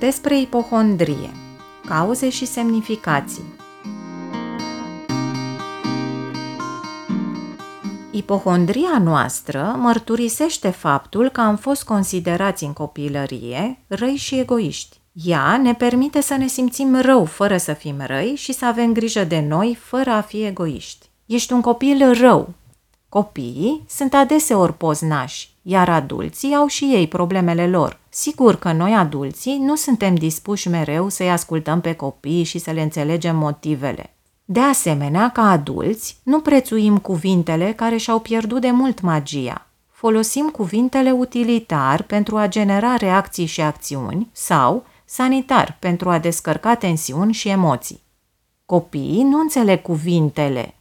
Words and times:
despre 0.00 0.40
ipohondrie, 0.40 1.30
cauze 1.86 2.28
și 2.28 2.46
semnificații. 2.46 3.44
Ipohondria 8.10 8.98
noastră 9.02 9.74
mărturisește 9.78 10.70
faptul 10.70 11.28
că 11.28 11.40
am 11.40 11.56
fost 11.56 11.84
considerați 11.84 12.64
în 12.64 12.72
copilărie 12.72 13.78
răi 13.86 14.16
și 14.16 14.38
egoiști. 14.38 14.96
Ea 15.12 15.56
ne 15.56 15.74
permite 15.74 16.20
să 16.20 16.34
ne 16.34 16.46
simțim 16.46 17.00
rău 17.00 17.24
fără 17.24 17.56
să 17.56 17.72
fim 17.72 17.96
răi 18.06 18.34
și 18.36 18.52
să 18.52 18.64
avem 18.66 18.92
grijă 18.92 19.24
de 19.24 19.40
noi 19.48 19.78
fără 19.80 20.10
a 20.10 20.20
fi 20.20 20.42
egoiști. 20.42 21.06
Ești 21.26 21.52
un 21.52 21.60
copil 21.60 22.12
rău. 22.20 22.48
Copiii 23.08 23.84
sunt 23.88 24.14
adeseori 24.14 24.76
poznași, 24.76 25.49
iar 25.62 25.88
adulții 25.88 26.54
au 26.54 26.66
și 26.66 26.84
ei 26.84 27.08
problemele 27.08 27.68
lor. 27.68 28.00
Sigur 28.08 28.56
că 28.56 28.72
noi 28.72 28.94
adulții 28.94 29.58
nu 29.58 29.76
suntem 29.76 30.14
dispuși 30.14 30.68
mereu 30.68 31.08
să-i 31.08 31.30
ascultăm 31.30 31.80
pe 31.80 31.92
copii 31.94 32.42
și 32.42 32.58
să 32.58 32.70
le 32.70 32.82
înțelegem 32.82 33.36
motivele. 33.36 34.14
De 34.44 34.60
asemenea, 34.60 35.30
ca 35.30 35.42
adulți, 35.42 36.20
nu 36.22 36.40
prețuim 36.40 36.98
cuvintele 36.98 37.72
care 37.72 37.96
și-au 37.96 38.18
pierdut 38.18 38.60
de 38.60 38.70
mult 38.70 39.00
magia. 39.00 39.66
Folosim 39.90 40.48
cuvintele 40.48 41.10
utilitar 41.10 42.02
pentru 42.02 42.36
a 42.36 42.48
genera 42.48 42.96
reacții 42.96 43.46
și 43.46 43.60
acțiuni 43.60 44.28
sau 44.32 44.84
sanitar 45.04 45.76
pentru 45.78 46.10
a 46.10 46.18
descărca 46.18 46.74
tensiuni 46.74 47.32
și 47.32 47.48
emoții. 47.48 48.00
Copiii 48.66 49.22
nu 49.22 49.38
înțeleg 49.38 49.82
cuvintele, 49.82 50.74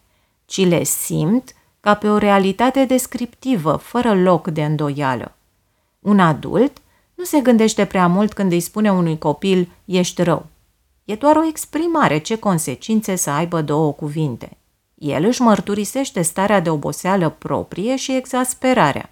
ci 0.45 0.65
le 0.65 0.83
simt 0.83 1.53
ca 1.89 1.95
pe 1.95 2.09
o 2.09 2.17
realitate 2.17 2.85
descriptivă, 2.85 3.75
fără 3.75 4.13
loc 4.13 4.47
de 4.47 4.63
îndoială. 4.63 5.35
Un 5.99 6.19
adult 6.19 6.77
nu 7.13 7.23
se 7.23 7.39
gândește 7.39 7.85
prea 7.85 8.07
mult 8.07 8.33
când 8.33 8.51
îi 8.51 8.59
spune 8.59 8.91
unui 8.91 9.17
copil 9.17 9.69
ești 9.85 10.21
rău. 10.23 10.45
E 11.05 11.15
doar 11.15 11.35
o 11.35 11.45
exprimare 11.47 12.17
ce 12.17 12.37
consecințe 12.37 13.15
să 13.15 13.29
aibă 13.29 13.61
două 13.61 13.91
cuvinte. 13.91 14.57
El 14.95 15.23
își 15.25 15.41
mărturisește 15.41 16.21
starea 16.21 16.59
de 16.59 16.69
oboseală 16.69 17.29
proprie 17.29 17.95
și 17.95 18.15
exasperarea. 18.15 19.09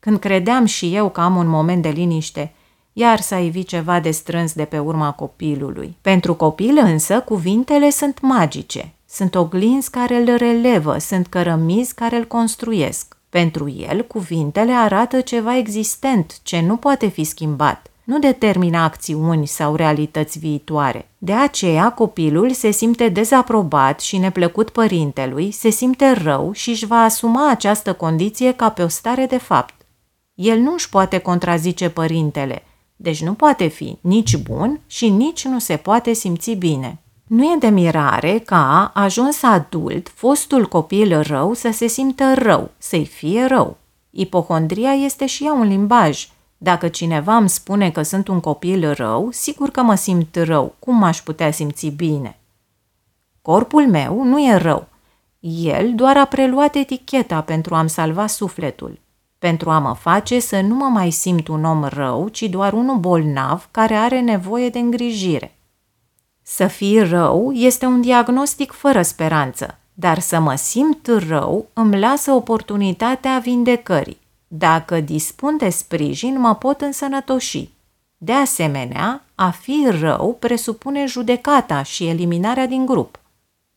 Când 0.00 0.18
credeam 0.18 0.64
și 0.64 0.94
eu 0.94 1.10
că 1.10 1.20
am 1.20 1.36
un 1.36 1.46
moment 1.46 1.82
de 1.82 1.88
liniște, 1.88 2.52
iar 2.92 3.20
să 3.20 3.34
ivi 3.34 3.64
ceva 3.64 4.00
de 4.00 4.10
strâns 4.10 4.52
de 4.52 4.64
pe 4.64 4.78
urma 4.78 5.12
copilului. 5.12 5.96
Pentru 6.00 6.34
copil 6.34 6.76
însă, 6.76 7.20
cuvintele 7.20 7.90
sunt 7.90 8.20
magice, 8.20 8.92
sunt 9.10 9.34
oglinzi 9.34 9.90
care 9.90 10.16
îl 10.16 10.36
relevă, 10.36 10.98
sunt 10.98 11.26
cărămizi 11.26 11.94
care 11.94 12.16
îl 12.16 12.24
construiesc. 12.24 13.16
Pentru 13.28 13.68
el, 13.68 14.04
cuvintele 14.04 14.72
arată 14.72 15.20
ceva 15.20 15.56
existent, 15.56 16.40
ce 16.42 16.60
nu 16.60 16.76
poate 16.76 17.08
fi 17.08 17.24
schimbat. 17.24 17.90
Nu 18.04 18.18
determină 18.18 18.78
acțiuni 18.78 19.46
sau 19.46 19.74
realități 19.74 20.38
viitoare. 20.38 21.08
De 21.18 21.32
aceea, 21.32 21.92
copilul 21.92 22.50
se 22.50 22.70
simte 22.70 23.08
dezaprobat 23.08 24.00
și 24.00 24.16
neplăcut 24.16 24.70
părintelui, 24.70 25.50
se 25.50 25.70
simte 25.70 26.12
rău 26.12 26.52
și 26.52 26.70
își 26.70 26.86
va 26.86 27.02
asuma 27.02 27.50
această 27.50 27.92
condiție 27.92 28.52
ca 28.52 28.70
pe 28.70 28.82
o 28.82 28.88
stare 28.88 29.26
de 29.26 29.38
fapt. 29.38 29.74
El 30.34 30.58
nu 30.58 30.72
își 30.72 30.88
poate 30.88 31.18
contrazice 31.18 31.88
părintele, 31.88 32.62
deci 32.96 33.22
nu 33.22 33.32
poate 33.32 33.66
fi 33.66 33.98
nici 34.00 34.36
bun 34.36 34.80
și 34.86 35.08
nici 35.08 35.44
nu 35.44 35.58
se 35.58 35.76
poate 35.76 36.12
simți 36.12 36.50
bine. 36.50 36.98
Nu 37.28 37.44
e 37.44 37.56
de 37.58 37.68
mirare 37.68 38.38
ca, 38.38 38.90
ajuns 38.94 39.42
adult, 39.42 40.08
fostul 40.14 40.66
copil 40.66 41.20
rău 41.22 41.52
să 41.52 41.70
se 41.72 41.86
simtă 41.86 42.34
rău, 42.34 42.70
să-i 42.78 43.06
fie 43.06 43.44
rău. 43.44 43.76
Ipohondria 44.10 44.92
este 44.92 45.26
și 45.26 45.44
ea 45.44 45.52
un 45.52 45.66
limbaj. 45.66 46.28
Dacă 46.58 46.88
cineva 46.88 47.36
îmi 47.36 47.48
spune 47.48 47.90
că 47.90 48.02
sunt 48.02 48.28
un 48.28 48.40
copil 48.40 48.92
rău, 48.92 49.28
sigur 49.30 49.70
că 49.70 49.82
mă 49.82 49.94
simt 49.94 50.36
rău. 50.36 50.74
Cum 50.78 50.96
m-aș 50.96 51.20
putea 51.20 51.50
simți 51.50 51.86
bine? 51.86 52.38
Corpul 53.42 53.88
meu 53.88 54.24
nu 54.24 54.40
e 54.40 54.56
rău. 54.56 54.86
El 55.40 55.92
doar 55.94 56.16
a 56.16 56.24
preluat 56.24 56.74
eticheta 56.74 57.40
pentru 57.40 57.74
a-mi 57.74 57.90
salva 57.90 58.26
sufletul, 58.26 59.00
pentru 59.38 59.70
a 59.70 59.78
mă 59.78 59.94
face 59.94 60.40
să 60.40 60.60
nu 60.60 60.74
mă 60.74 60.84
mai 60.84 61.10
simt 61.10 61.48
un 61.48 61.64
om 61.64 61.84
rău, 61.84 62.28
ci 62.28 62.42
doar 62.42 62.72
unul 62.72 62.96
bolnav 62.96 63.68
care 63.70 63.94
are 63.94 64.20
nevoie 64.20 64.68
de 64.68 64.78
îngrijire. 64.78 65.57
Să 66.50 66.66
fii 66.66 67.02
rău 67.02 67.52
este 67.52 67.86
un 67.86 68.00
diagnostic 68.00 68.72
fără 68.72 69.02
speranță, 69.02 69.78
dar 69.94 70.18
să 70.18 70.40
mă 70.40 70.54
simt 70.54 71.06
rău 71.28 71.66
îmi 71.72 71.98
lasă 71.98 72.32
oportunitatea 72.32 73.38
vindecării. 73.38 74.18
Dacă 74.46 75.00
dispun 75.00 75.56
de 75.56 75.68
sprijin, 75.68 76.40
mă 76.40 76.54
pot 76.54 76.80
însănătoși. 76.80 77.70
De 78.16 78.32
asemenea, 78.32 79.24
a 79.34 79.50
fi 79.50 79.86
rău 80.00 80.36
presupune 80.38 81.06
judecata 81.06 81.82
și 81.82 82.06
eliminarea 82.06 82.66
din 82.66 82.86
grup. 82.86 83.18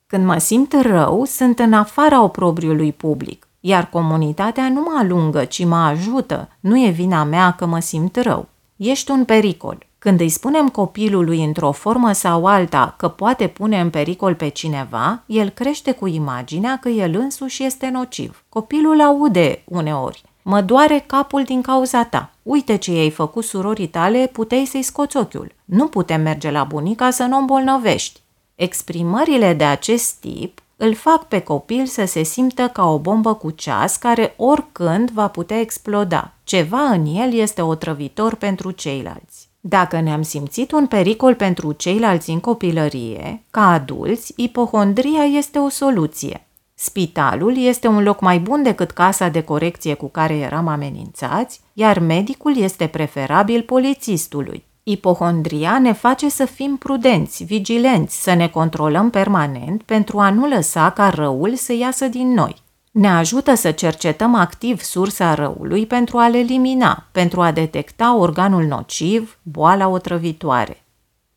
Când 0.08 0.26
mă 0.26 0.38
simt 0.38 0.82
rău, 0.82 1.26
sunt 1.26 1.60
în 1.60 1.74
afara 1.74 2.24
oprobriului 2.24 2.92
public, 2.92 3.48
iar 3.60 3.90
comunitatea 3.90 4.70
nu 4.70 4.82
mă 4.82 4.96
alungă, 4.98 5.46
ci 5.46 5.66
mă 5.66 5.78
ajută. 5.78 6.50
Nu 6.60 6.86
e 6.86 6.90
vina 6.90 7.24
mea 7.24 7.52
că 7.52 7.66
mă 7.66 7.80
simt 7.80 8.16
rău. 8.16 8.48
Ești 8.76 9.12
un 9.12 9.26
pericol. 9.26 9.86
Când 10.04 10.20
îi 10.20 10.30
spunem 10.30 10.70
copilului 10.70 11.44
într-o 11.44 11.72
formă 11.72 12.12
sau 12.12 12.46
alta 12.46 12.94
că 12.98 13.08
poate 13.08 13.48
pune 13.48 13.80
în 13.80 13.90
pericol 13.90 14.36
pe 14.36 14.48
cineva, 14.48 15.24
el 15.26 15.50
crește 15.50 15.92
cu 15.92 16.08
imaginea 16.08 16.78
că 16.82 16.90
el 16.90 17.16
însuși 17.16 17.64
este 17.64 17.90
nociv. 17.90 18.44
Copilul 18.50 19.02
aude 19.02 19.62
uneori. 19.66 20.24
Mă 20.42 20.62
doare 20.62 21.04
capul 21.08 21.44
din 21.44 21.62
cauza 21.62 22.04
ta. 22.04 22.32
Uite 22.44 22.76
ce 22.76 22.92
i-ai 22.92 23.10
făcut 23.10 23.44
surorii 23.44 23.88
tale, 23.88 24.30
puteai 24.34 24.66
să-i 24.66 24.82
scoți 24.82 25.18
ochiul. 25.18 25.52
Nu 25.66 25.88
putem 25.88 26.22
merge 26.22 26.52
la 26.52 26.64
bunica 26.64 27.10
să 27.10 27.24
nu 27.24 27.38
îmbolnăvești. 27.38 28.22
Exprimările 28.56 29.54
de 29.54 29.64
acest 29.64 30.14
tip 30.14 30.60
îl 30.78 30.94
fac 30.94 31.28
pe 31.28 31.40
copil 31.40 31.86
să 31.86 32.06
se 32.06 32.24
simtă 32.24 32.68
ca 32.68 32.86
o 32.86 33.00
bombă 33.00 33.34
cu 33.34 33.50
ceas 33.50 33.96
care 33.96 34.34
oricând 34.38 35.12
va 35.12 35.28
putea 35.28 35.60
exploda. 35.60 36.34
Ceva 36.44 36.82
în 36.82 37.06
el 37.06 37.34
este 37.34 37.62
otrăvitor 37.62 38.36
pentru 38.36 38.72
ceilalți. 38.72 39.41
Dacă 39.64 40.00
ne-am 40.00 40.22
simțit 40.22 40.72
un 40.72 40.88
pericol 40.88 41.36
pentru 41.36 41.72
ceilalți 41.72 42.30
în 42.30 42.40
copilărie, 42.40 43.44
ca 43.52 43.72
adulți, 43.72 44.34
ipohondria 44.36 45.24
este 45.24 45.60
o 45.60 45.70
soluție. 45.70 46.46
Spitalul 46.74 47.58
este 47.58 47.88
un 47.88 48.04
loc 48.04 48.20
mai 48.20 48.40
bun 48.40 48.64
decât 48.64 48.92
casa 48.92 49.30
de 49.30 49.42
corecție 49.42 49.94
cu 49.94 50.08
care 50.10 50.38
eram 50.38 50.68
amenințați, 50.68 51.60
iar 51.74 52.00
medicul 52.00 52.58
este 52.58 52.88
preferabil 52.88 53.62
polițistului. 53.62 54.64
Ipohondria 54.84 55.80
ne 55.80 55.94
face 55.94 56.30
să 56.30 56.46
fim 56.46 56.78
prudenți, 56.78 57.44
vigilenți, 57.44 58.22
să 58.22 58.34
ne 58.34 58.48
controlăm 58.48 59.10
permanent 59.10 59.84
pentru 59.84 60.20
a 60.20 60.30
nu 60.30 60.48
lăsa 60.48 60.90
ca 60.90 61.10
răul 61.10 61.56
să 61.56 61.74
iasă 61.74 62.08
din 62.08 62.34
noi. 62.34 62.56
Ne 62.92 63.10
ajută 63.10 63.54
să 63.54 63.72
cercetăm 63.72 64.36
activ 64.36 64.82
sursa 64.82 65.34
răului 65.34 65.86
pentru 65.86 66.18
a-l 66.18 66.36
elimina, 66.36 67.08
pentru 67.12 67.42
a 67.42 67.52
detecta 67.52 68.16
organul 68.16 68.64
nociv, 68.64 69.40
boala 69.42 69.88
otrăvitoare. 69.88 70.84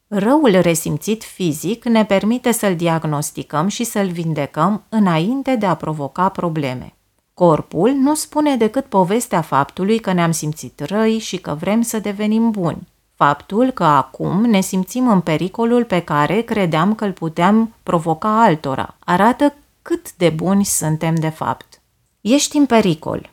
Răul 0.09 0.61
resimțit 0.61 1.23
fizic 1.23 1.85
ne 1.85 2.05
permite 2.05 2.53
să-l 2.53 2.77
diagnosticăm 2.77 3.69
și 3.69 3.85
să-l 3.85 4.07
vindecăm 4.07 4.83
înainte 4.89 5.57
de 5.57 5.67
a 5.67 5.75
provoca 5.75 6.29
probleme. 6.29 6.95
Corpul 7.35 7.91
nu 7.91 8.15
spune 8.15 8.57
decât 8.57 8.85
povestea 8.85 9.41
faptului 9.41 9.99
că 9.99 10.13
ne-am 10.13 10.31
simțit 10.31 10.81
răi 10.81 11.19
și 11.19 11.37
că 11.37 11.57
vrem 11.61 11.83
să 11.83 11.99
devenim 11.99 12.51
buni. 12.51 12.89
Faptul 13.15 13.71
că 13.71 13.85
acum 13.85 14.45
ne 14.45 14.61
simțim 14.61 15.09
în 15.09 15.21
pericolul 15.21 15.85
pe 15.85 16.01
care 16.01 16.41
credeam 16.41 16.95
că 16.95 17.05
îl 17.05 17.13
puteam 17.13 17.75
provoca 17.83 18.43
altora 18.43 18.97
arată 18.99 19.55
cât 19.85 20.17
de 20.17 20.31
buni 20.31 20.65
suntem 20.65 21.15
de 21.15 21.29
fapt. 21.29 21.83
Ești 22.21 22.57
în 22.57 22.67
pericol. 22.67 23.31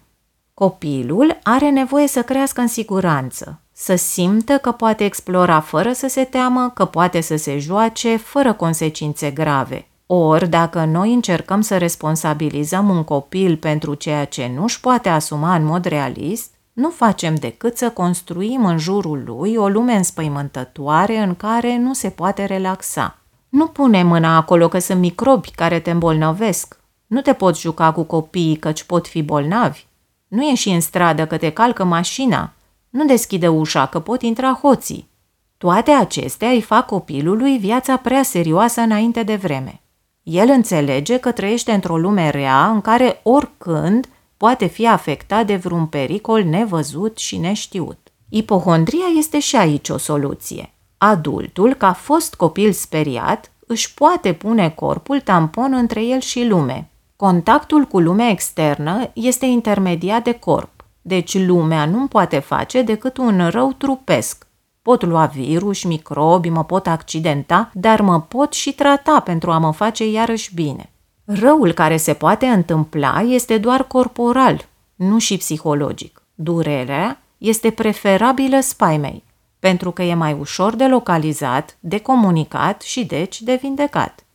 Copilul 0.53 1.39
are 1.44 1.69
nevoie 1.69 2.07
să 2.07 2.22
crească 2.22 2.62
în 2.62 2.67
siguranță, 2.67 3.62
să 3.72 3.96
simtă 3.96 4.58
că 4.58 4.72
poate 4.72 5.05
explora 5.05 5.59
fără 5.59 5.93
să 5.93 6.08
se 6.08 6.23
teamă, 6.23 6.72
că 6.73 6.85
poate 6.85 7.22
să 7.22 7.35
se 7.35 7.59
joace 7.59 8.16
fără 8.16 8.53
consecințe 8.53 9.31
grave. 9.31 9.87
Ori, 10.05 10.49
dacă 10.49 10.85
noi 10.85 11.14
încercăm 11.14 11.61
să 11.61 11.78
responsabilizăm 11.78 12.90
un 12.90 13.03
copil 13.03 13.58
pentru 13.58 13.93
ceea 13.93 14.26
ce 14.26 14.52
nu 14.55 14.64
își 14.64 14.79
poate 14.79 15.09
asuma 15.09 15.55
în 15.55 15.64
mod 15.64 15.85
realist, 15.85 16.53
nu 16.73 16.90
facem 16.90 17.35
decât 17.35 17.78
să 17.78 17.90
construim 17.90 18.66
în 18.66 18.78
jurul 18.78 19.23
lui 19.26 19.55
o 19.55 19.67
lume 19.67 19.93
înspăimântătoare 19.93 21.17
în 21.17 21.35
care 21.35 21.78
nu 21.78 21.93
se 21.93 22.09
poate 22.09 22.46
relaxa. 22.46 23.21
Nu 23.52 23.68
pune 23.68 24.03
mâna 24.03 24.36
acolo 24.36 24.68
că 24.68 24.80
sunt 24.80 25.00
microbi 25.00 25.52
care 25.52 25.80
te 25.80 25.92
îmbolnăvesc. 25.92 26.80
Nu 27.08 27.22
te 27.22 27.34
poți 27.34 27.62
juca 27.62 27.92
cu 27.92 28.03
copiii 28.03 28.56
căci 28.56 28.84
pot 28.84 29.08
fi 29.08 29.22
bolnavi. 29.22 29.86
Nu 30.28 30.50
ieși 30.50 30.70
în 30.70 30.82
stradă 30.82 31.26
că 31.28 31.38
te 31.38 31.52
calcă 31.52 31.84
mașina. 31.84 32.53
Nu 32.90 33.06
deschide 33.06 33.48
ușa 33.48 33.86
că 33.86 34.00
pot 34.00 34.22
intra 34.22 34.59
hoții. 34.62 35.09
Toate 35.58 35.92
acestea 35.92 36.50
îi 36.50 36.62
fac 36.62 36.86
copilului 36.86 37.58
viața 37.58 37.98
prea 37.98 38.24
serioasă 38.24 38.82
înainte 38.82 39.24
de 39.24 39.36
vreme. 39.36 39.82
El 40.24 40.50
înțelege 40.50 41.18
că 41.18 41.32
trăiește 41.32 41.72
într-o 41.72 41.98
lume 41.98 42.30
rea 42.30 42.70
în 42.70 42.82
care 42.82 43.20
oricând 43.24 44.08
poate 44.38 44.66
fi 44.66 44.88
afectat 44.88 45.46
de 45.46 45.56
vreun 45.56 45.86
pericol 45.86 46.44
nevăzut 46.44 47.18
și 47.18 47.38
neștiut. 47.38 48.12
Ipohondria 48.30 49.06
este 49.18 49.40
și 49.40 49.56
aici 49.56 49.90
o 49.90 49.98
soluție. 49.98 50.71
Adultul, 51.03 51.74
ca 51.74 51.94
fost 51.94 52.36
copil 52.36 52.72
speriat, 52.72 53.52
își 53.68 53.94
poate 53.94 54.34
pune 54.34 54.70
corpul 54.70 55.20
tampon 55.20 55.74
între 55.74 56.03
el 56.03 56.20
și 56.20 56.46
lume. 56.46 56.90
Contactul 57.16 57.84
cu 57.84 58.00
lumea 58.00 58.30
externă 58.30 59.09
este 59.14 59.46
intermediat 59.46 60.24
de 60.24 60.32
corp, 60.32 60.86
deci 61.02 61.46
lumea 61.46 61.86
nu 61.86 62.08
poate 62.08 62.40
face 62.40 62.82
decât 62.82 63.18
un 63.18 63.50
rău 63.50 63.74
trupesc. 63.74 64.48
Pot 64.82 65.03
lua 65.03 65.26
virus, 65.26 65.84
microbi, 65.84 66.50
mă 66.50 66.64
pot 66.64 66.88
accidenta, 66.88 67.70
dar 67.74 68.02
mă 68.02 68.22
pot 68.22 68.53
și 68.53 68.74
trata 68.74 69.20
pentru 69.20 69.52
a 69.52 69.58
mă 69.58 69.72
face 69.72 70.09
iarăși 70.09 70.53
bine. 70.53 70.92
Răul 71.26 71.72
care 71.72 71.98
se 71.98 72.14
poate 72.14 72.46
întâmpla 72.46 73.22
este 73.22 73.58
doar 73.58 73.84
corporal, 73.84 74.66
nu 74.96 75.18
și 75.18 75.38
psihologic. 75.38 76.24
Durerea 76.36 77.22
este 77.38 77.72
preferabilă 77.72 78.59
spaimei, 78.59 79.24
pentru 79.61 79.91
că 79.91 80.02
e 80.03 80.13
mai 80.13 80.34
ușor 80.34 80.75
de 80.75 80.87
localizat, 80.87 81.78
de 81.79 81.99
comunicat 81.99 82.81
și 82.81 83.05
deci 83.05 83.41
de 83.41 83.59
vindecat. 83.61 84.25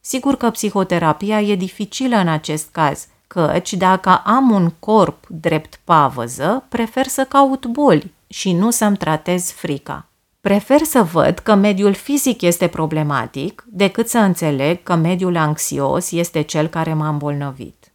Sigur 0.00 0.36
că 0.36 0.50
psihoterapia 0.50 1.40
e 1.40 1.54
dificilă 1.54 2.16
în 2.16 2.28
acest 2.28 2.68
caz, 2.72 3.06
căci 3.26 3.72
dacă 3.72 4.22
am 4.24 4.50
un 4.50 4.70
corp 4.78 5.24
drept 5.28 5.80
pavăză, 5.84 6.64
prefer 6.68 7.06
să 7.06 7.24
caut 7.24 7.66
boli 7.66 8.12
și 8.26 8.52
nu 8.52 8.70
să-mi 8.70 8.96
tratez 8.96 9.50
frica. 9.50 10.08
Prefer 10.40 10.82
să 10.82 11.02
văd 11.02 11.38
că 11.38 11.54
mediul 11.54 11.92
fizic 11.92 12.42
este 12.42 12.66
problematic 12.66 13.64
decât 13.68 14.08
să 14.08 14.18
înțeleg 14.18 14.82
că 14.82 14.94
mediul 14.94 15.36
anxios 15.36 16.10
este 16.10 16.40
cel 16.42 16.66
care 16.66 16.94
m-a 16.94 17.08
îmbolnăvit. 17.08 17.92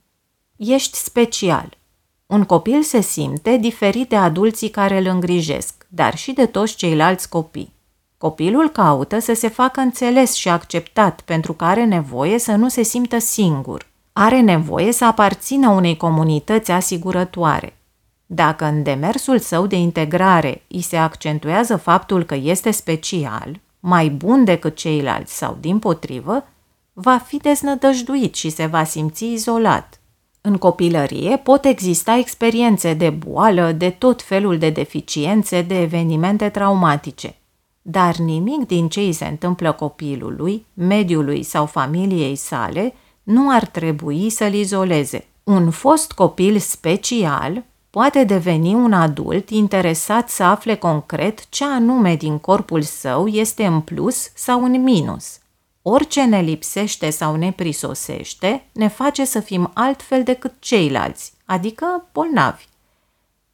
Ești 0.55 0.97
special. 0.97 1.77
Un 2.25 2.43
copil 2.43 2.81
se 2.81 3.01
simte 3.01 3.57
diferit 3.57 4.09
de 4.09 4.15
adulții 4.15 4.69
care 4.69 4.97
îl 4.97 5.05
îngrijesc, 5.05 5.80
dar 5.93 6.17
și 6.17 6.31
de 6.31 6.45
toți 6.45 6.75
ceilalți 6.75 7.29
copii. 7.29 7.73
Copilul 8.17 8.69
caută 8.69 9.19
să 9.19 9.33
se 9.33 9.47
facă 9.47 9.79
înțeles 9.79 10.33
și 10.33 10.49
acceptat 10.49 11.21
pentru 11.21 11.53
că 11.53 11.65
are 11.65 11.85
nevoie 11.85 12.39
să 12.39 12.51
nu 12.51 12.69
se 12.69 12.81
simtă 12.81 13.17
singur. 13.17 13.87
Are 14.13 14.39
nevoie 14.39 14.91
să 14.91 15.05
aparțină 15.05 15.69
unei 15.69 15.97
comunități 15.97 16.71
asigurătoare. 16.71 17.77
Dacă 18.25 18.65
în 18.65 18.83
demersul 18.83 19.39
său 19.39 19.67
de 19.67 19.75
integrare 19.75 20.61
îi 20.67 20.81
se 20.81 20.97
accentuează 20.97 21.75
faptul 21.75 22.23
că 22.23 22.35
este 22.35 22.71
special, 22.71 23.59
mai 23.79 24.09
bun 24.09 24.43
decât 24.43 24.75
ceilalți 24.75 25.37
sau 25.37 25.57
din 25.59 25.79
potrivă, 25.79 26.47
va 26.93 27.17
fi 27.17 27.37
deznădăjduit 27.37 28.35
și 28.35 28.49
se 28.49 28.65
va 28.65 28.83
simți 28.83 29.25
izolat. 29.25 30.00
În 30.43 30.57
copilărie 30.57 31.37
pot 31.37 31.65
exista 31.65 32.17
experiențe 32.17 32.93
de 32.93 33.09
boală, 33.09 33.71
de 33.71 33.89
tot 33.89 34.21
felul 34.21 34.57
de 34.57 34.69
deficiențe, 34.69 35.61
de 35.61 35.81
evenimente 35.81 36.49
traumatice. 36.49 37.35
Dar 37.81 38.15
nimic 38.15 38.67
din 38.67 38.87
ce 38.89 38.99
îi 38.99 39.11
se 39.11 39.25
întâmplă 39.25 39.71
copilului, 39.71 40.65
mediului 40.73 41.43
sau 41.43 41.65
familiei 41.65 42.35
sale 42.35 42.93
nu 43.23 43.51
ar 43.51 43.65
trebui 43.65 44.29
să-l 44.29 44.53
izoleze. 44.53 45.27
Un 45.43 45.69
fost 45.71 46.11
copil 46.11 46.59
special 46.59 47.63
poate 47.89 48.23
deveni 48.23 48.73
un 48.73 48.93
adult 48.93 49.49
interesat 49.49 50.29
să 50.29 50.43
afle 50.43 50.75
concret 50.75 51.49
ce 51.49 51.65
anume 51.65 52.15
din 52.15 52.37
corpul 52.37 52.81
său 52.81 53.27
este 53.27 53.65
în 53.65 53.81
plus 53.81 54.31
sau 54.35 54.63
în 54.63 54.83
minus. 54.83 55.40
Orice 55.81 56.23
ne 56.23 56.41
lipsește 56.41 57.09
sau 57.09 57.35
ne 57.35 57.51
prisosește 57.51 58.65
ne 58.71 58.87
face 58.87 59.25
să 59.25 59.39
fim 59.39 59.71
altfel 59.73 60.23
decât 60.23 60.53
ceilalți, 60.59 61.33
adică 61.45 62.07
bolnavi. 62.13 62.65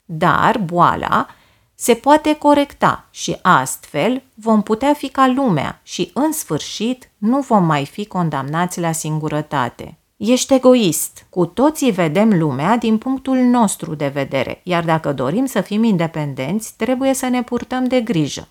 Dar 0.05 0.57
boala 0.57 1.27
se 1.75 1.93
poate 1.93 2.35
corecta 2.35 3.07
și 3.11 3.37
astfel 3.41 4.21
vom 4.33 4.61
putea 4.61 4.93
fi 4.93 5.09
ca 5.09 5.27
lumea 5.27 5.79
și, 5.83 6.11
în 6.13 6.31
sfârșit, 6.31 7.09
nu 7.17 7.39
vom 7.39 7.65
mai 7.65 7.85
fi 7.85 8.05
condamnați 8.05 8.79
la 8.79 8.91
singurătate. 8.91 9.97
Ești 10.17 10.53
egoist. 10.53 11.25
Cu 11.29 11.45
toții 11.45 11.91
vedem 11.91 12.37
lumea 12.37 12.77
din 12.77 12.97
punctul 12.97 13.37
nostru 13.37 13.95
de 13.95 14.07
vedere, 14.07 14.61
iar 14.63 14.83
dacă 14.83 15.13
dorim 15.13 15.45
să 15.45 15.61
fim 15.61 15.83
independenți, 15.83 16.73
trebuie 16.77 17.13
să 17.13 17.27
ne 17.27 17.43
purtăm 17.43 17.87
de 17.87 18.01
grijă. 18.01 18.47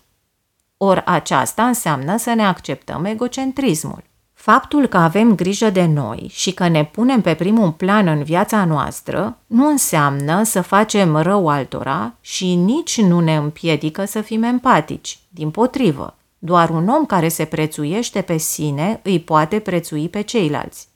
Ori 0.77 1.05
aceasta 1.05 1.63
înseamnă 1.63 2.17
să 2.17 2.33
ne 2.33 2.45
acceptăm 2.45 3.05
egocentrismul. 3.05 4.03
Faptul 4.33 4.87
că 4.87 4.97
avem 4.97 5.35
grijă 5.35 5.69
de 5.69 5.85
noi 5.85 6.29
și 6.33 6.51
că 6.51 6.67
ne 6.67 6.85
punem 6.85 7.21
pe 7.21 7.33
primul 7.33 7.71
plan 7.71 8.07
în 8.07 8.23
viața 8.23 8.65
noastră 8.65 9.37
nu 9.47 9.67
înseamnă 9.67 10.43
să 10.43 10.61
facem 10.61 11.15
rău 11.15 11.47
altora 11.47 12.13
și 12.21 12.55
nici 12.55 13.01
nu 13.01 13.19
ne 13.19 13.35
împiedică 13.35 14.05
să 14.05 14.21
fim 14.21 14.43
empatici. 14.43 15.19
Din 15.29 15.49
potrivă, 15.49 16.15
doar 16.37 16.69
un 16.69 16.87
om 16.87 17.05
care 17.05 17.27
se 17.27 17.45
prețuiește 17.45 18.21
pe 18.21 18.37
sine 18.37 18.99
îi 19.03 19.19
poate 19.19 19.59
prețui 19.59 20.09
pe 20.09 20.21
ceilalți. 20.21 20.87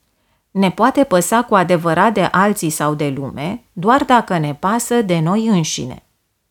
Ne 0.50 0.70
poate 0.70 1.04
păsa 1.04 1.42
cu 1.42 1.54
adevărat 1.54 2.12
de 2.12 2.28
alții 2.32 2.70
sau 2.70 2.94
de 2.94 3.12
lume 3.16 3.64
doar 3.72 4.04
dacă 4.04 4.38
ne 4.38 4.54
pasă 4.54 5.02
de 5.02 5.20
noi 5.20 5.46
înșine. 5.46 6.02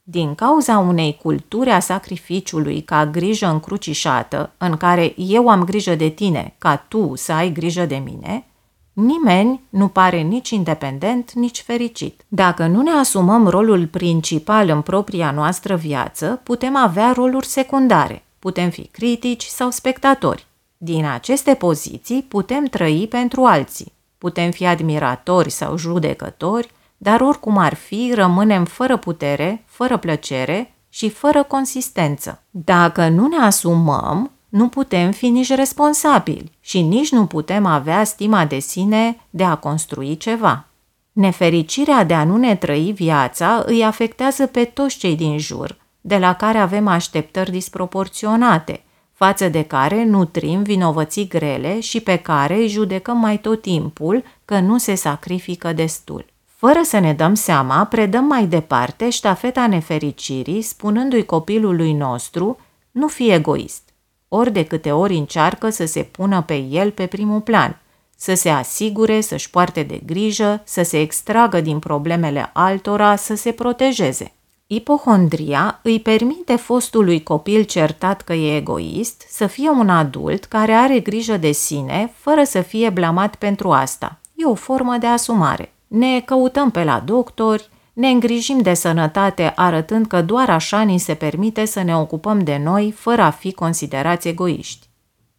Din 0.04 0.36
cauza 0.36 0.78
unei 0.78 1.18
culturi 1.22 1.70
a 1.70 1.80
sacrificiului 1.80 2.82
ca 2.82 3.06
grijă 3.06 3.48
încrucișată, 3.48 4.52
în 4.58 4.78
care 4.78 5.14
eu 5.18 5.50
am 5.50 5.64
grijă 5.64 5.96
de 5.96 6.10
tine 6.10 6.56
ca 6.58 6.76
tu 6.76 7.16
să 7.16 7.32
ai 7.32 7.52
grijă 7.52 7.86
de 7.86 7.96
mine, 7.96 8.46
nimeni 8.94 9.62
nu 9.70 9.88
pare 9.88 10.22
nici 10.22 10.50
independent, 10.50 11.32
nici 11.32 11.62
fericit. 11.62 12.22
Dacă 12.28 12.68
nu 12.68 12.82
ne 12.82 12.92
asumăm 12.92 13.48
rolul 13.48 13.88
principal 13.88 14.70
în 14.70 14.82
propria 14.82 15.32
noastră 15.32 15.76
viață, 15.76 16.40
putem 16.44 16.76
avea 16.76 17.12
roluri 17.12 17.46
secundare, 17.46 18.24
putem 18.40 18.70
fi 18.70 18.82
critici 18.82 19.44
sau 19.44 19.70
spectatori. 19.70 20.46
Din 20.78 21.06
aceste 21.06 21.54
poziții 21.54 22.22
putem 22.22 22.66
trăi 22.66 23.08
pentru 23.10 23.46
alții, 23.46 23.94
putem 24.18 24.52
fi 24.52 24.66
admiratori 24.66 25.50
sau 25.50 25.78
judecători, 25.78 26.72
dar 27.04 27.22
oricum 27.22 27.58
ar 27.58 27.74
fi, 27.74 28.12
rămânem 28.16 28.66
fără 28.66 28.98
putere, 28.98 29.64
fără 29.66 29.98
plăcere 29.98 30.74
și 30.90 31.10
fără 31.10 31.44
consistență. 31.44 32.44
Dacă 32.50 33.08
nu 33.08 33.28
ne 33.28 33.38
asumăm, 33.38 34.32
nu 34.50 34.68
putem 34.68 35.12
fi 35.12 35.30
nici 35.30 35.54
responsabili 35.54 36.52
și 36.60 36.82
nici 36.82 37.12
nu 37.12 37.26
putem 37.26 37.66
avea 37.66 38.04
stima 38.04 38.46
de 38.46 38.60
sine 38.60 39.22
de 39.30 39.44
a 39.44 39.56
construi 39.56 40.18
ceva. 40.18 40.66
Nefericirea 41.12 42.04
de 42.04 42.14
a 42.14 42.24
nu 42.24 42.38
ne 42.38 42.56
trăi 42.56 42.92
viața 42.96 43.64
îi 43.66 43.84
afectează 43.84 44.46
pe 44.46 44.64
toți 44.64 44.98
cei 44.98 45.16
din 45.16 45.38
jur, 45.38 45.78
de 46.02 46.18
la 46.18 46.34
care 46.34 46.58
avem 46.58 46.88
așteptări 46.88 47.52
disproporționate, 47.52 48.84
față 49.12 49.50
de 49.50 49.64
care 49.64 50.06
nutrim 50.06 50.64
vinovății 50.64 51.28
grele 51.28 51.80
și 51.80 52.00
pe 52.00 52.16
care 52.16 52.56
îi 52.56 52.68
judecăm 52.68 53.18
mai 53.18 53.40
tot 53.40 53.62
timpul 53.62 54.24
că 54.46 54.60
nu 54.60 54.78
se 54.78 54.96
sacrifică 54.96 55.74
destul. 55.74 56.31
Fără 56.62 56.80
să 56.84 57.00
ne 57.00 57.14
dăm 57.14 57.34
seama, 57.34 57.86
predăm 57.86 58.26
mai 58.26 58.46
departe 58.46 59.10
ștafeta 59.10 59.68
nefericirii, 59.68 60.62
spunându-i 60.62 61.26
copilului 61.26 61.94
nostru, 61.94 62.58
nu 62.92 63.08
fi 63.08 63.32
egoist. 63.32 63.82
Ori 64.28 64.52
de 64.52 64.66
câte 64.66 64.92
ori 64.92 65.16
încearcă 65.16 65.70
să 65.70 65.86
se 65.86 66.02
pună 66.04 66.42
pe 66.42 66.56
el 66.56 66.92
pe 66.92 67.06
primul 67.06 67.42
plan, 67.42 67.80
să 68.16 68.34
se 68.34 68.50
asigure, 68.50 69.22
să-și 69.22 69.50
poarte 69.50 69.84
de 69.84 70.02
grijă, 70.06 70.62
să 70.64 70.84
se 70.84 71.00
extragă 71.00 71.62
din 71.62 71.80
problemele 71.80 72.50
altora, 72.54 73.16
să 73.16 73.36
se 73.36 73.52
protejeze. 73.52 74.34
Ipohondria 74.68 75.80
îi 75.84 76.00
permite 76.00 76.56
fostului 76.56 77.24
copil 77.24 77.64
certat 77.64 78.22
că 78.22 78.34
e 78.34 78.56
egoist 78.56 79.26
să 79.30 79.48
fie 79.48 79.70
un 79.70 79.90
adult 79.90 80.46
care 80.46 80.72
are 80.72 81.00
grijă 81.00 81.38
de 81.38 81.52
sine 81.52 82.14
fără 82.18 82.44
să 82.44 82.62
fie 82.62 82.90
blamat 82.90 83.36
pentru 83.36 83.72
asta. 83.72 84.20
E 84.36 84.46
o 84.46 84.54
formă 84.56 84.98
de 84.98 85.08
asumare. 85.08 85.74
Ne 85.94 86.20
căutăm 86.20 86.70
pe 86.70 86.84
la 86.84 87.00
doctori, 87.00 87.70
ne 87.94 88.08
îngrijim 88.08 88.58
de 88.62 88.74
sănătate 88.74 89.54
arătând 89.56 90.08
că 90.08 90.22
doar 90.22 90.50
așa 90.50 90.82
ni 90.82 90.98
se 90.98 91.14
permite 91.14 91.66
să 91.66 91.82
ne 91.82 91.98
ocupăm 91.98 92.40
de 92.40 92.58
noi 92.58 92.92
fără 92.92 93.22
a 93.22 93.30
fi 93.30 93.54
considerați 93.54 94.28
egoiști. 94.28 94.90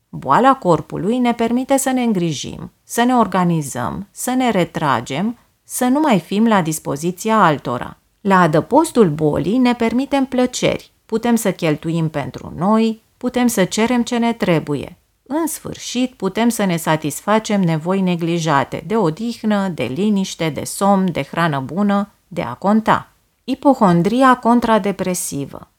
Boala 0.09 0.55
corpului 0.55 1.19
ne 1.19 1.35
permite 1.35 1.77
să 1.77 1.91
ne 1.91 2.03
îngrijim, 2.03 2.73
să 2.85 3.03
ne 3.03 3.15
organizăm, 3.15 4.09
să 4.11 4.31
ne 4.31 4.51
retragem, 4.51 5.39
să 5.65 5.85
nu 5.85 6.01
mai 6.01 6.21
fim 6.21 6.47
la 6.47 6.63
dispoziția 6.63 7.45
altora. 7.45 7.99
La 8.21 8.41
adăpostul 8.41 9.11
bolii 9.11 9.59
ne 9.59 9.75
permitem 9.75 10.25
plăceri, 10.25 10.91
putem 11.07 11.35
să 11.35 11.53
cheltuim 11.53 12.09
pentru 12.09 12.53
noi, 12.57 13.03
putem 13.17 13.47
să 13.47 13.65
cerem 13.65 14.03
ce 14.03 14.19
ne 14.19 14.33
trebuie, 14.33 14.99
în 15.27 15.47
sfârșit, 15.47 16.15
putem 16.15 16.49
să 16.49 16.65
ne 16.65 16.77
satisfacem 16.77 17.61
nevoi 17.61 18.01
neglijate 18.01 18.85
de 18.87 18.97
odihnă, 18.97 19.69
de 19.69 19.85
liniște, 19.85 20.49
de 20.49 20.65
somn, 20.65 21.13
de 21.13 21.23
hrană 21.23 21.61
bună, 21.61 22.11
de 22.29 22.43
a 22.43 22.55
conta. 22.55 23.09
Ipohondria 23.45 24.37
contradepresivă. 24.37 25.71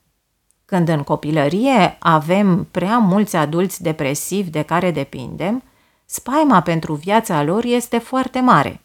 Când 0.65 0.88
în 0.88 1.03
copilărie 1.03 1.97
avem 2.00 2.67
prea 2.71 2.97
mulți 2.97 3.35
adulți 3.35 3.81
depresivi 3.81 4.50
de 4.50 4.62
care 4.62 4.91
depindem, 4.91 5.63
spaima 6.05 6.62
pentru 6.62 6.93
viața 6.93 7.43
lor 7.43 7.63
este 7.63 7.97
foarte 7.97 8.39
mare. 8.39 8.81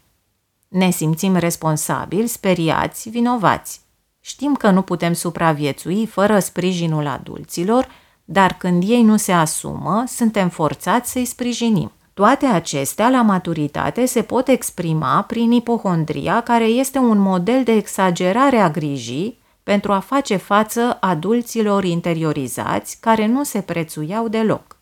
Ne 0.69 0.91
simțim 0.91 1.37
responsabili, 1.37 2.27
speriați, 2.27 3.09
vinovați. 3.09 3.81
Știm 4.21 4.55
că 4.55 4.71
nu 4.71 4.83
putem 4.83 5.12
supraviețui 5.12 6.07
fără 6.07 6.38
sprijinul 6.38 7.07
adulților, 7.07 7.88
dar 8.31 8.57
când 8.57 8.83
ei 8.87 9.03
nu 9.03 9.17
se 9.17 9.33
asumă, 9.33 10.05
suntem 10.07 10.49
forțați 10.49 11.11
să-i 11.11 11.25
sprijinim. 11.25 11.93
Toate 12.15 12.47
acestea, 12.47 13.09
la 13.09 13.23
maturitate, 13.23 14.07
se 14.07 14.23
pot 14.23 14.49
exprima 14.49 15.23
prin 15.23 15.53
ipohondria, 15.53 16.41
care 16.41 16.65
este 16.65 16.99
un 16.99 17.19
model 17.19 17.63
de 17.65 17.73
exagerare 17.73 18.59
a 18.59 18.71
grijii 18.71 19.39
pentru 19.63 19.93
a 19.93 19.99
face 19.99 20.37
față 20.37 20.97
adulților 21.01 21.85
interiorizați 21.85 22.99
care 23.01 23.27
nu 23.27 23.45
se 23.45 23.61
prețuiau 23.61 24.29
deloc. 24.29 24.77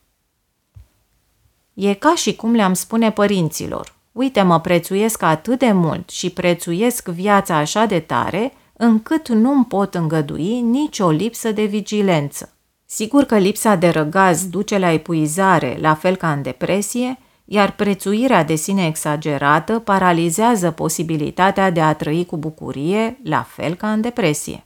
E 1.74 1.94
ca 1.94 2.14
și 2.14 2.36
cum 2.36 2.54
le-am 2.54 2.74
spune 2.74 3.10
părinților, 3.10 3.94
uite 4.12 4.42
mă 4.42 4.60
prețuiesc 4.60 5.22
atât 5.22 5.58
de 5.58 5.72
mult 5.72 6.10
și 6.10 6.30
prețuiesc 6.30 7.08
viața 7.08 7.56
așa 7.56 7.84
de 7.84 8.00
tare, 8.00 8.52
încât 8.76 9.28
nu-mi 9.28 9.64
pot 9.64 9.94
îngădui 9.94 10.60
nicio 10.60 11.10
lipsă 11.10 11.52
de 11.52 11.64
vigilență. 11.64 12.50
Sigur 12.86 13.24
că 13.24 13.38
lipsa 13.38 13.74
de 13.74 13.88
răgaz 13.88 14.46
duce 14.48 14.78
la 14.78 14.90
epuizare, 14.90 15.78
la 15.80 15.94
fel 15.94 16.16
ca 16.16 16.32
în 16.32 16.42
depresie, 16.42 17.18
iar 17.44 17.72
prețuirea 17.72 18.44
de 18.44 18.54
sine 18.54 18.86
exagerată 18.86 19.78
paralizează 19.78 20.70
posibilitatea 20.70 21.70
de 21.70 21.80
a 21.80 21.94
trăi 21.94 22.26
cu 22.26 22.36
bucurie, 22.36 23.18
la 23.24 23.42
fel 23.42 23.74
ca 23.74 23.92
în 23.92 24.00
depresie. 24.00 24.64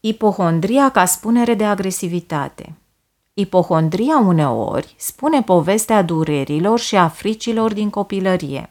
Ipohondria 0.00 0.88
ca 0.90 1.04
spunere 1.04 1.54
de 1.54 1.64
agresivitate. 1.64 2.72
Ipohondria 3.34 4.18
uneori 4.18 4.94
spune 4.98 5.42
povestea 5.42 6.02
durerilor 6.02 6.78
și 6.78 6.96
a 6.96 7.08
fricilor 7.08 7.72
din 7.72 7.90
copilărie. 7.90 8.70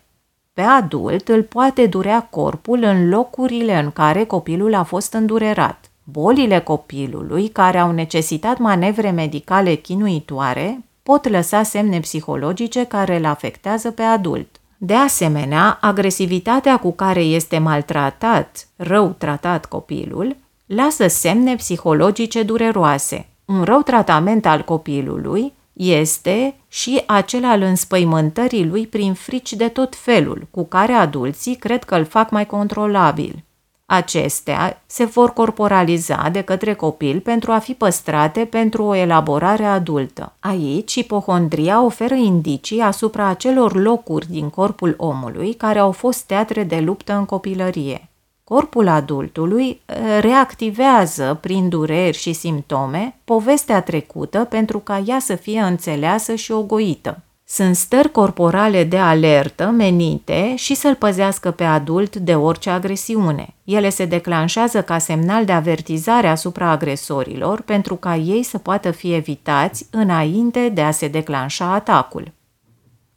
Pe 0.54 0.62
adult 0.62 1.28
îl 1.28 1.44
poate 1.44 1.86
durea 1.86 2.22
corpul 2.22 2.84
în 2.84 3.10
locurile 3.10 3.80
în 3.80 3.92
care 3.92 4.26
copilul 4.26 4.74
a 4.74 4.84
fost 4.84 5.14
îndurerat. 5.14 5.90
Bolile 6.12 6.60
copilului, 6.60 7.48
care 7.48 7.78
au 7.78 7.92
necesitat 7.92 8.58
manevre 8.58 9.10
medicale 9.10 9.74
chinuitoare, 9.74 10.84
pot 11.04 11.30
lăsa 11.30 11.64
semne 11.64 12.00
psihologice 12.00 12.84
care 12.84 13.18
îl 13.18 13.26
afectează 13.26 13.92
pe 13.92 14.02
adult. 14.02 14.60
De 14.78 14.94
asemenea, 14.94 15.78
agresivitatea 15.82 16.78
cu 16.78 16.92
care 16.92 17.22
este 17.22 17.58
maltratat, 17.58 18.68
rău 18.76 19.16
tratat 19.18 19.66
copilul, 19.66 20.36
lasă 20.66 21.08
semne 21.08 21.56
psihologice 21.56 22.44
dureroase. 22.44 23.30
Un 23.46 23.64
rău 23.64 23.82
tratament 23.82 24.46
al 24.46 24.62
copilului 24.62 25.54
este 25.74 26.56
și 26.68 27.04
acela 27.06 27.50
al 27.50 27.62
înspăimântării 27.62 28.66
lui 28.66 28.88
prin 28.88 29.14
frici 29.14 29.54
de 29.54 29.68
tot 29.68 29.96
felul, 29.96 30.48
cu 30.52 30.66
care 30.66 30.94
adulții 30.94 31.56
cred 31.56 31.84
că 31.84 31.96
îl 31.96 32.06
fac 32.06 32.30
mai 32.30 32.46
controlabil. 32.46 33.44
Acestea 33.88 34.82
se 34.86 35.06
vor 35.06 35.34
corporaliza 35.34 36.30
de 36.32 36.42
către 36.42 36.74
copil 36.74 37.20
pentru 37.20 37.52
a 37.52 37.60
fi 37.60 37.74
păstrate 37.74 38.46
pentru 38.46 38.84
o 38.84 38.96
elaborare 38.96 39.66
adultă. 39.66 40.34
Aici, 40.40 40.96
ipohondria 40.96 41.84
oferă 41.84 42.14
indicii 42.14 42.80
asupra 42.80 43.26
acelor 43.28 43.76
locuri 43.76 44.30
din 44.30 44.50
corpul 44.50 44.94
omului 44.98 45.54
care 45.54 45.80
au 45.80 45.92
fost 45.92 46.24
teatre 46.24 46.64
de 46.64 46.80
luptă 46.80 47.14
în 47.14 47.26
copilărie. 47.26 48.10
Corpul 48.44 48.88
adultului 48.88 49.82
eh, 49.86 49.96
reactivează 50.22 51.38
prin 51.42 51.70
dureri 51.70 52.18
și 52.18 52.34
simptome 52.34 53.16
povestea 53.24 53.82
trecută 53.82 54.44
pentru 54.44 54.80
ca 54.80 55.04
ea 55.06 55.20
să 55.20 55.36
fie 55.36 55.60
înțeleasă 55.60 56.36
și 56.36 56.52
ogoită. 56.52 57.20
Sunt 57.48 57.76
stări 57.76 58.12
corporale 58.12 58.84
de 58.84 58.98
alertă 58.98 59.66
menite 59.66 60.56
și 60.56 60.76
să-l 60.76 60.96
păzească 60.96 61.52
pe 61.52 61.64
adult 61.64 62.16
de 62.16 62.36
orice 62.36 62.70
agresiune. 62.70 63.56
Ele 63.64 63.90
se 63.90 64.06
declanșează 64.06 64.82
ca 64.82 64.98
semnal 64.98 65.46
de 65.46 65.52
avertizare 65.52 66.28
asupra 66.28 66.70
agresorilor 66.70 67.62
pentru 67.62 67.96
ca 67.96 68.16
ei 68.16 68.44
să 68.44 68.58
poată 68.58 68.92
fi 68.92 69.14
evitați 69.14 69.88
înainte 69.92 70.70
de 70.70 70.82
a 70.82 70.92
se 70.92 71.08
declanșa 71.08 71.74
atacul. 71.74 72.32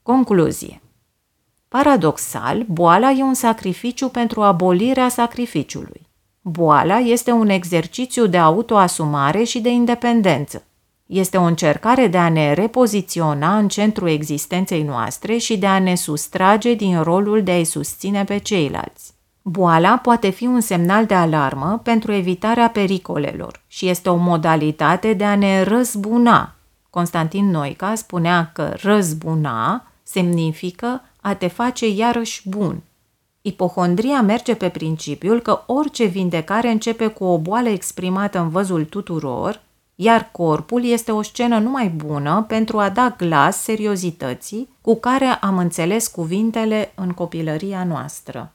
Concluzie 0.02 0.80
Paradoxal, 1.68 2.64
boala 2.68 3.10
e 3.10 3.22
un 3.22 3.34
sacrificiu 3.34 4.08
pentru 4.08 4.42
abolirea 4.42 5.08
sacrificiului. 5.08 6.06
Boala 6.40 6.98
este 6.98 7.30
un 7.30 7.48
exercițiu 7.48 8.26
de 8.26 8.38
autoasumare 8.38 9.42
și 9.42 9.60
de 9.60 9.68
independență. 9.68 10.62
Este 11.08 11.36
o 11.36 11.42
încercare 11.42 12.06
de 12.06 12.18
a 12.18 12.28
ne 12.28 12.52
repoziționa 12.52 13.58
în 13.58 13.68
centrul 13.68 14.08
existenței 14.08 14.82
noastre 14.82 15.36
și 15.36 15.58
de 15.58 15.66
a 15.66 15.78
ne 15.78 15.94
sustrage 15.94 16.74
din 16.74 17.02
rolul 17.02 17.42
de 17.42 17.50
a-i 17.50 17.64
susține 17.64 18.24
pe 18.24 18.38
ceilalți. 18.38 19.12
Boala 19.42 19.96
poate 19.96 20.30
fi 20.30 20.46
un 20.46 20.60
semnal 20.60 21.06
de 21.06 21.14
alarmă 21.14 21.80
pentru 21.82 22.12
evitarea 22.12 22.68
pericolelor 22.68 23.60
și 23.66 23.88
este 23.88 24.08
o 24.08 24.16
modalitate 24.16 25.12
de 25.12 25.24
a 25.24 25.36
ne 25.36 25.62
răzbuna. 25.62 26.54
Constantin 26.90 27.50
Noica 27.50 27.94
spunea 27.94 28.50
că 28.54 28.74
răzbuna 28.82 29.86
semnifică 30.02 31.02
a 31.20 31.34
te 31.34 31.46
face 31.46 31.88
iarăși 31.88 32.48
bun. 32.48 32.82
Ipohondria 33.42 34.22
merge 34.22 34.54
pe 34.54 34.68
principiul 34.68 35.40
că 35.40 35.62
orice 35.66 36.04
vindecare 36.04 36.70
începe 36.70 37.06
cu 37.06 37.24
o 37.24 37.38
boală 37.38 37.68
exprimată 37.68 38.38
în 38.38 38.48
văzul 38.48 38.84
tuturor, 38.84 39.60
iar 40.00 40.28
corpul 40.32 40.84
este 40.84 41.12
o 41.12 41.22
scenă 41.22 41.58
numai 41.58 41.88
bună 41.88 42.44
pentru 42.48 42.78
a 42.78 42.88
da 42.88 43.14
glas 43.18 43.62
seriozității 43.62 44.68
cu 44.80 44.94
care 44.94 45.24
am 45.24 45.58
înțeles 45.58 46.06
cuvintele 46.06 46.92
în 46.94 47.10
copilăria 47.10 47.84
noastră. 47.84 48.52